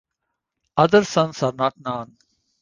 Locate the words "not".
1.53-1.79